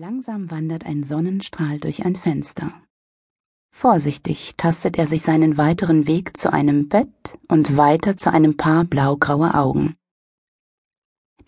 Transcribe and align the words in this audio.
Langsam 0.00 0.48
wandert 0.52 0.86
ein 0.86 1.02
Sonnenstrahl 1.02 1.78
durch 1.78 2.06
ein 2.06 2.14
Fenster. 2.14 2.70
Vorsichtig 3.74 4.54
tastet 4.56 4.96
er 4.96 5.08
sich 5.08 5.22
seinen 5.22 5.56
weiteren 5.56 6.06
Weg 6.06 6.36
zu 6.36 6.52
einem 6.52 6.88
Bett 6.88 7.36
und 7.48 7.76
weiter 7.76 8.16
zu 8.16 8.30
einem 8.32 8.56
Paar 8.56 8.84
blaugraue 8.84 9.54
Augen. 9.54 9.94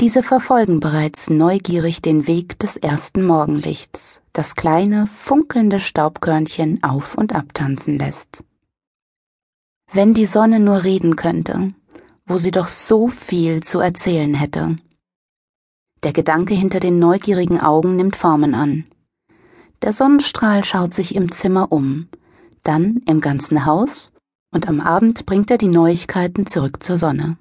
Diese 0.00 0.24
verfolgen 0.24 0.80
bereits 0.80 1.30
neugierig 1.30 2.02
den 2.02 2.26
Weg 2.26 2.58
des 2.58 2.76
ersten 2.76 3.24
Morgenlichts, 3.24 4.20
das 4.32 4.56
kleine, 4.56 5.06
funkelnde 5.06 5.78
Staubkörnchen 5.78 6.82
auf 6.82 7.14
und 7.14 7.32
abtanzen 7.32 8.00
lässt. 8.00 8.42
Wenn 9.92 10.12
die 10.12 10.26
Sonne 10.26 10.58
nur 10.58 10.82
reden 10.82 11.14
könnte, 11.14 11.68
wo 12.26 12.36
sie 12.36 12.50
doch 12.50 12.66
so 12.66 13.06
viel 13.06 13.62
zu 13.62 13.78
erzählen 13.78 14.34
hätte. 14.34 14.76
Der 16.02 16.14
Gedanke 16.14 16.54
hinter 16.54 16.80
den 16.80 16.98
neugierigen 16.98 17.60
Augen 17.60 17.96
nimmt 17.96 18.16
Formen 18.16 18.54
an. 18.54 18.84
Der 19.82 19.92
Sonnenstrahl 19.92 20.64
schaut 20.64 20.94
sich 20.94 21.14
im 21.14 21.30
Zimmer 21.30 21.72
um, 21.72 22.08
dann 22.62 23.02
im 23.06 23.20
ganzen 23.20 23.66
Haus, 23.66 24.10
und 24.50 24.66
am 24.66 24.80
Abend 24.80 25.26
bringt 25.26 25.50
er 25.50 25.58
die 25.58 25.68
Neuigkeiten 25.68 26.46
zurück 26.46 26.82
zur 26.82 26.96
Sonne. 26.96 27.36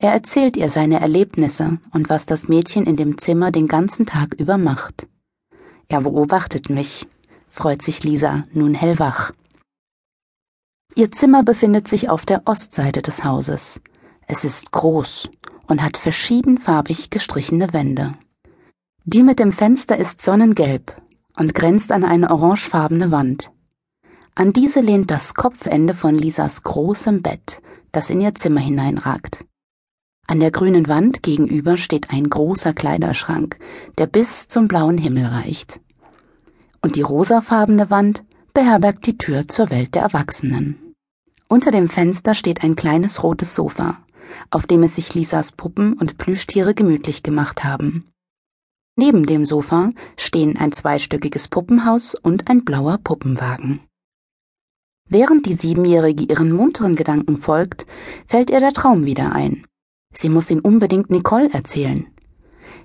Er 0.00 0.12
erzählt 0.12 0.56
ihr 0.56 0.70
seine 0.70 1.00
Erlebnisse 1.00 1.78
und 1.92 2.08
was 2.08 2.26
das 2.26 2.48
Mädchen 2.48 2.86
in 2.86 2.96
dem 2.96 3.18
Zimmer 3.18 3.52
den 3.52 3.68
ganzen 3.68 4.04
Tag 4.04 4.34
über 4.34 4.58
macht. 4.58 5.06
Er 5.88 6.00
beobachtet 6.00 6.70
mich, 6.70 7.06
freut 7.48 7.82
sich 7.82 8.02
Lisa, 8.02 8.44
nun 8.52 8.74
hellwach. 8.74 9.32
Ihr 10.94 11.12
Zimmer 11.12 11.44
befindet 11.44 11.86
sich 11.86 12.10
auf 12.10 12.26
der 12.26 12.42
Ostseite 12.46 13.02
des 13.02 13.24
Hauses. 13.24 13.80
Es 14.26 14.44
ist 14.44 14.72
groß 14.72 15.30
und 15.68 15.82
hat 15.82 15.96
verschiedenfarbig 15.96 17.10
gestrichene 17.10 17.72
Wände. 17.72 18.14
Die 19.04 19.22
mit 19.22 19.38
dem 19.38 19.52
Fenster 19.52 19.96
ist 19.96 20.20
sonnengelb 20.20 21.00
und 21.36 21.54
grenzt 21.54 21.92
an 21.92 22.04
eine 22.04 22.30
orangefarbene 22.30 23.10
Wand. 23.10 23.50
An 24.34 24.52
diese 24.52 24.80
lehnt 24.80 25.10
das 25.10 25.34
Kopfende 25.34 25.94
von 25.94 26.14
Lisas 26.14 26.62
großem 26.62 27.22
Bett, 27.22 27.60
das 27.92 28.10
in 28.10 28.20
ihr 28.20 28.34
Zimmer 28.34 28.60
hineinragt. 28.60 29.44
An 30.26 30.40
der 30.40 30.50
grünen 30.50 30.88
Wand 30.88 31.22
gegenüber 31.22 31.76
steht 31.76 32.10
ein 32.10 32.28
großer 32.28 32.74
Kleiderschrank, 32.74 33.58
der 33.96 34.06
bis 34.06 34.48
zum 34.48 34.68
blauen 34.68 34.98
Himmel 34.98 35.26
reicht. 35.26 35.80
Und 36.82 36.96
die 36.96 37.02
rosafarbene 37.02 37.90
Wand 37.90 38.24
beherbergt 38.52 39.06
die 39.06 39.16
Tür 39.16 39.48
zur 39.48 39.70
Welt 39.70 39.94
der 39.94 40.02
Erwachsenen. 40.02 40.94
Unter 41.48 41.70
dem 41.70 41.88
Fenster 41.88 42.34
steht 42.34 42.62
ein 42.62 42.76
kleines 42.76 43.22
rotes 43.22 43.54
Sofa 43.54 44.02
auf 44.50 44.66
dem 44.66 44.82
es 44.82 44.96
sich 44.96 45.14
Lisas 45.14 45.52
Puppen 45.52 45.94
und 45.94 46.18
Plüschtiere 46.18 46.74
gemütlich 46.74 47.22
gemacht 47.22 47.64
haben. 47.64 48.08
Neben 48.96 49.26
dem 49.26 49.46
Sofa 49.46 49.90
stehen 50.16 50.56
ein 50.56 50.72
zweistöckiges 50.72 51.48
Puppenhaus 51.48 52.14
und 52.14 52.50
ein 52.50 52.64
blauer 52.64 52.98
Puppenwagen. 52.98 53.80
Während 55.08 55.46
die 55.46 55.54
Siebenjährige 55.54 56.24
ihren 56.24 56.52
munteren 56.52 56.96
Gedanken 56.96 57.38
folgt, 57.38 57.86
fällt 58.26 58.50
ihr 58.50 58.60
der 58.60 58.72
Traum 58.72 59.04
wieder 59.04 59.32
ein. 59.32 59.62
Sie 60.12 60.28
muss 60.28 60.50
ihn 60.50 60.60
unbedingt 60.60 61.10
Nicole 61.10 61.50
erzählen. 61.52 62.06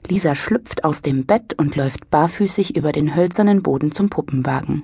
Lisa 0.08 0.36
schlüpft 0.36 0.84
aus 0.84 1.02
dem 1.02 1.26
Bett 1.26 1.54
und 1.58 1.76
läuft 1.76 2.10
barfüßig 2.10 2.76
über 2.76 2.92
den 2.92 3.16
hölzernen 3.16 3.64
Boden 3.64 3.92
zum 3.92 4.10
Puppenwagen. 4.10 4.84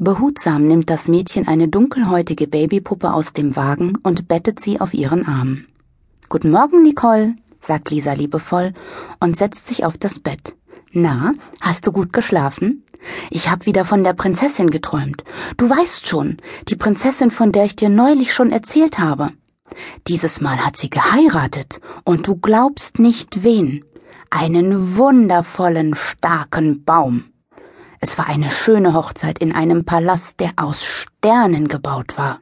Behutsam 0.00 0.68
nimmt 0.68 0.90
das 0.90 1.08
Mädchen 1.08 1.48
eine 1.48 1.66
dunkelhäutige 1.66 2.46
Babypuppe 2.46 3.12
aus 3.12 3.32
dem 3.32 3.56
Wagen 3.56 3.94
und 4.04 4.28
bettet 4.28 4.60
sie 4.60 4.80
auf 4.80 4.94
ihren 4.94 5.26
Arm. 5.26 5.64
Guten 6.28 6.52
Morgen, 6.52 6.84
Nicole, 6.84 7.34
sagt 7.60 7.90
Lisa 7.90 8.12
liebevoll 8.12 8.74
und 9.18 9.36
setzt 9.36 9.66
sich 9.66 9.84
auf 9.84 9.98
das 9.98 10.20
Bett. 10.20 10.54
Na, 10.92 11.32
hast 11.60 11.84
du 11.84 11.90
gut 11.90 12.12
geschlafen? 12.12 12.84
Ich 13.30 13.50
hab 13.50 13.66
wieder 13.66 13.84
von 13.84 14.04
der 14.04 14.12
Prinzessin 14.12 14.70
geträumt. 14.70 15.24
Du 15.56 15.68
weißt 15.68 16.06
schon, 16.06 16.36
die 16.68 16.76
Prinzessin, 16.76 17.32
von 17.32 17.50
der 17.50 17.64
ich 17.64 17.74
dir 17.74 17.88
neulich 17.88 18.32
schon 18.32 18.52
erzählt 18.52 19.00
habe. 19.00 19.30
Dieses 20.06 20.40
Mal 20.40 20.64
hat 20.64 20.76
sie 20.76 20.90
geheiratet, 20.90 21.80
und 22.04 22.28
du 22.28 22.36
glaubst 22.36 23.00
nicht 23.00 23.42
wen. 23.42 23.84
Einen 24.30 24.96
wundervollen, 24.96 25.96
starken 25.96 26.84
Baum. 26.84 27.24
Es 28.00 28.18
war 28.18 28.26
eine 28.28 28.50
schöne 28.50 28.94
Hochzeit 28.94 29.38
in 29.38 29.52
einem 29.52 29.84
Palast, 29.84 30.40
der 30.40 30.52
aus 30.56 30.84
Sternen 30.84 31.68
gebaut 31.68 32.16
war. 32.16 32.40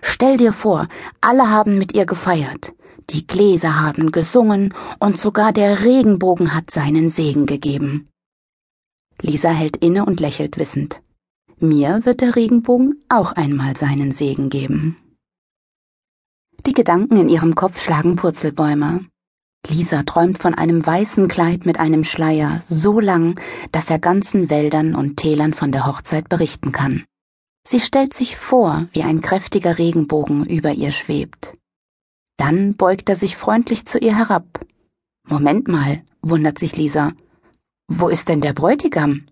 Stell 0.00 0.36
dir 0.36 0.52
vor, 0.52 0.88
alle 1.20 1.50
haben 1.50 1.78
mit 1.78 1.94
ihr 1.94 2.06
gefeiert. 2.06 2.72
Die 3.10 3.26
Gläser 3.26 3.80
haben 3.80 4.10
gesungen 4.10 4.74
und 4.98 5.20
sogar 5.20 5.52
der 5.52 5.84
Regenbogen 5.84 6.54
hat 6.54 6.70
seinen 6.70 7.10
Segen 7.10 7.46
gegeben. 7.46 8.08
Lisa 9.20 9.50
hält 9.50 9.76
inne 9.76 10.04
und 10.04 10.20
lächelt 10.20 10.58
wissend. 10.58 11.00
Mir 11.58 12.00
wird 12.04 12.20
der 12.22 12.34
Regenbogen 12.34 12.98
auch 13.08 13.32
einmal 13.32 13.76
seinen 13.76 14.12
Segen 14.12 14.48
geben. 14.48 14.96
Die 16.66 16.72
Gedanken 16.72 17.16
in 17.16 17.28
ihrem 17.28 17.54
Kopf 17.54 17.80
schlagen 17.80 18.16
Purzelbäume. 18.16 19.02
Lisa 19.68 20.02
träumt 20.02 20.38
von 20.38 20.54
einem 20.54 20.84
weißen 20.84 21.28
Kleid 21.28 21.66
mit 21.66 21.78
einem 21.78 22.04
Schleier, 22.04 22.60
so 22.68 22.98
lang, 23.00 23.38
dass 23.70 23.88
er 23.90 23.98
ganzen 23.98 24.50
Wäldern 24.50 24.94
und 24.94 25.16
Tälern 25.16 25.54
von 25.54 25.70
der 25.70 25.86
Hochzeit 25.86 26.28
berichten 26.28 26.72
kann. 26.72 27.04
Sie 27.66 27.80
stellt 27.80 28.12
sich 28.12 28.36
vor, 28.36 28.86
wie 28.92 29.02
ein 29.02 29.20
kräftiger 29.20 29.78
Regenbogen 29.78 30.44
über 30.46 30.72
ihr 30.72 30.90
schwebt. 30.90 31.56
Dann 32.36 32.74
beugt 32.74 33.08
er 33.08 33.16
sich 33.16 33.36
freundlich 33.36 33.86
zu 33.86 33.98
ihr 33.98 34.16
herab. 34.16 34.66
Moment 35.28 35.68
mal, 35.68 36.02
wundert 36.22 36.58
sich 36.58 36.76
Lisa. 36.76 37.12
Wo 37.86 38.08
ist 38.08 38.28
denn 38.28 38.40
der 38.40 38.52
Bräutigam? 38.52 39.26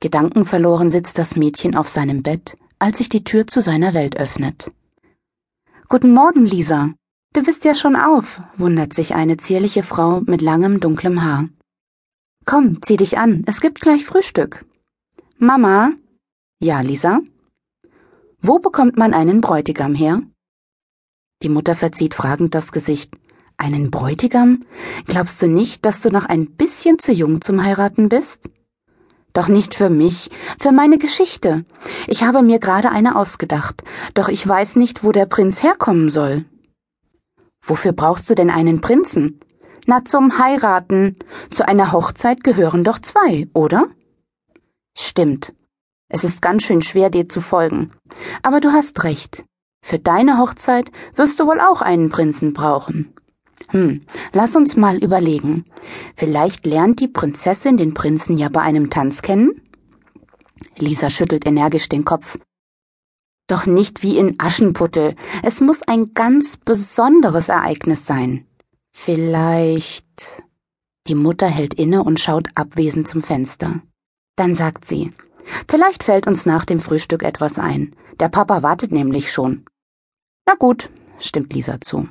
Gedankenverloren 0.00 0.90
sitzt 0.90 1.18
das 1.18 1.36
Mädchen 1.36 1.76
auf 1.76 1.88
seinem 1.88 2.22
Bett, 2.22 2.56
als 2.80 2.98
sich 2.98 3.08
die 3.08 3.22
Tür 3.22 3.46
zu 3.46 3.60
seiner 3.60 3.94
Welt 3.94 4.16
öffnet. 4.16 4.72
Guten 5.88 6.12
Morgen, 6.12 6.44
Lisa, 6.44 6.90
Du 7.34 7.42
bist 7.42 7.64
ja 7.64 7.74
schon 7.74 7.96
auf, 7.96 8.40
wundert 8.56 8.94
sich 8.94 9.16
eine 9.16 9.36
zierliche 9.36 9.82
Frau 9.82 10.20
mit 10.20 10.40
langem 10.40 10.78
dunklem 10.78 11.20
Haar. 11.24 11.48
Komm, 12.44 12.80
zieh 12.80 12.96
dich 12.96 13.18
an, 13.18 13.42
es 13.48 13.60
gibt 13.60 13.80
gleich 13.80 14.04
Frühstück. 14.04 14.64
Mama? 15.38 15.90
Ja, 16.60 16.80
Lisa? 16.80 17.18
Wo 18.40 18.60
bekommt 18.60 18.96
man 18.96 19.12
einen 19.12 19.40
Bräutigam 19.40 19.96
her? 19.96 20.22
Die 21.42 21.48
Mutter 21.48 21.74
verzieht 21.74 22.14
fragend 22.14 22.54
das 22.54 22.70
Gesicht. 22.70 23.12
Einen 23.56 23.90
Bräutigam? 23.90 24.60
Glaubst 25.06 25.42
du 25.42 25.48
nicht, 25.48 25.84
dass 25.84 26.00
du 26.00 26.10
noch 26.10 26.26
ein 26.26 26.46
bisschen 26.52 27.00
zu 27.00 27.10
jung 27.10 27.40
zum 27.40 27.64
Heiraten 27.64 28.08
bist? 28.08 28.48
Doch 29.32 29.48
nicht 29.48 29.74
für 29.74 29.90
mich, 29.90 30.30
für 30.60 30.70
meine 30.70 30.98
Geschichte. 30.98 31.64
Ich 32.06 32.22
habe 32.22 32.42
mir 32.42 32.60
gerade 32.60 32.92
eine 32.92 33.16
ausgedacht, 33.16 33.82
doch 34.14 34.28
ich 34.28 34.46
weiß 34.46 34.76
nicht, 34.76 35.02
wo 35.02 35.10
der 35.10 35.26
Prinz 35.26 35.64
herkommen 35.64 36.10
soll. 36.10 36.44
Wofür 37.66 37.92
brauchst 37.92 38.28
du 38.28 38.34
denn 38.34 38.50
einen 38.50 38.80
Prinzen? 38.80 39.40
Na, 39.86 40.04
zum 40.04 40.38
Heiraten. 40.38 41.16
Zu 41.50 41.66
einer 41.66 41.92
Hochzeit 41.92 42.44
gehören 42.44 42.84
doch 42.84 42.98
zwei, 42.98 43.48
oder? 43.54 43.88
Stimmt. 44.96 45.52
Es 46.08 46.24
ist 46.24 46.42
ganz 46.42 46.62
schön 46.62 46.82
schwer, 46.82 47.10
dir 47.10 47.28
zu 47.28 47.40
folgen. 47.40 47.90
Aber 48.42 48.60
du 48.60 48.72
hast 48.72 49.02
recht. 49.04 49.44
Für 49.84 49.98
deine 49.98 50.38
Hochzeit 50.38 50.90
wirst 51.16 51.40
du 51.40 51.46
wohl 51.46 51.60
auch 51.60 51.82
einen 51.82 52.10
Prinzen 52.10 52.52
brauchen. 52.52 53.14
Hm, 53.70 54.02
lass 54.32 54.56
uns 54.56 54.76
mal 54.76 54.98
überlegen. 54.98 55.64
Vielleicht 56.16 56.66
lernt 56.66 57.00
die 57.00 57.08
Prinzessin 57.08 57.76
den 57.76 57.94
Prinzen 57.94 58.36
ja 58.36 58.48
bei 58.48 58.60
einem 58.60 58.90
Tanz 58.90 59.22
kennen? 59.22 59.60
Lisa 60.78 61.10
schüttelt 61.10 61.46
energisch 61.46 61.88
den 61.88 62.04
Kopf. 62.04 62.38
Doch 63.46 63.66
nicht 63.66 64.02
wie 64.02 64.16
in 64.16 64.36
Aschenputtel. 64.38 65.16
Es 65.42 65.60
muss 65.60 65.82
ein 65.82 66.14
ganz 66.14 66.56
besonderes 66.56 67.48
Ereignis 67.48 68.06
sein. 68.06 68.46
Vielleicht. 68.92 70.42
Die 71.06 71.14
Mutter 71.14 71.46
hält 71.46 71.74
inne 71.74 72.02
und 72.02 72.20
schaut 72.20 72.48
abwesend 72.54 73.06
zum 73.06 73.22
Fenster. 73.22 73.82
Dann 74.36 74.54
sagt 74.54 74.86
sie, 74.86 75.10
vielleicht 75.68 76.02
fällt 76.02 76.26
uns 76.26 76.46
nach 76.46 76.64
dem 76.64 76.80
Frühstück 76.80 77.22
etwas 77.22 77.58
ein. 77.58 77.94
Der 78.18 78.30
Papa 78.30 78.62
wartet 78.62 78.92
nämlich 78.92 79.30
schon. 79.30 79.66
Na 80.46 80.54
gut, 80.54 80.90
stimmt 81.20 81.52
Lisa 81.52 81.80
zu. 81.80 82.08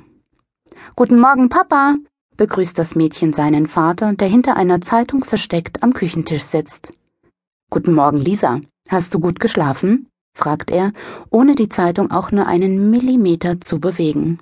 Guten 0.94 1.18
Morgen, 1.18 1.48
Papa, 1.48 1.96
begrüßt 2.36 2.78
das 2.78 2.94
Mädchen 2.94 3.32
seinen 3.32 3.66
Vater, 3.66 4.12
der 4.12 4.28
hinter 4.28 4.56
einer 4.56 4.80
Zeitung 4.80 5.24
versteckt 5.24 5.82
am 5.82 5.92
Küchentisch 5.92 6.44
sitzt. 6.44 6.92
Guten 7.70 7.94
Morgen, 7.94 8.18
Lisa. 8.18 8.60
Hast 8.88 9.14
du 9.14 9.18
gut 9.18 9.40
geschlafen? 9.40 10.08
Fragt 10.34 10.70
er, 10.70 10.92
ohne 11.30 11.54
die 11.54 11.68
Zeitung 11.68 12.10
auch 12.10 12.32
nur 12.32 12.46
einen 12.46 12.90
Millimeter 12.90 13.60
zu 13.60 13.80
bewegen. 13.80 14.38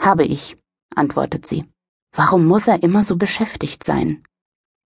Habe 0.00 0.24
ich, 0.24 0.56
antwortet 0.94 1.46
sie. 1.46 1.64
Warum 2.12 2.46
muss 2.46 2.68
er 2.68 2.82
immer 2.82 3.04
so 3.04 3.16
beschäftigt 3.16 3.84
sein? 3.84 4.22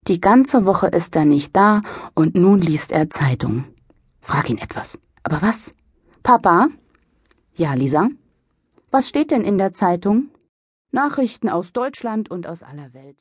Die 0.07 0.21
ganze 0.21 0.65
Woche 0.65 0.87
ist 0.87 1.15
er 1.15 1.25
nicht 1.25 1.55
da 1.55 1.81
und 2.15 2.35
nun 2.35 2.61
liest 2.61 2.91
er 2.91 3.09
Zeitung. 3.09 3.65
Frag 4.21 4.49
ihn 4.49 4.57
etwas. 4.57 4.99
Aber 5.23 5.41
was? 5.41 5.73
Papa? 6.23 6.69
Ja, 7.55 7.73
Lisa? 7.73 8.07
Was 8.91 9.09
steht 9.09 9.31
denn 9.31 9.43
in 9.43 9.57
der 9.57 9.73
Zeitung? 9.73 10.29
Nachrichten 10.91 11.49
aus 11.49 11.73
Deutschland 11.73 12.31
und 12.31 12.47
aus 12.47 12.63
aller 12.63 12.93
Welt. 12.93 13.17